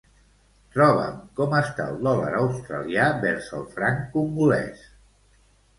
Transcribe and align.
Troba'm 0.77 1.19
com 1.41 1.53
està 1.59 1.87
el 1.93 2.01
dòlar 2.09 2.33
australià 2.41 3.07
vers 3.27 3.53
el 3.61 3.71
franc 3.77 4.05
congolès. 4.17 4.87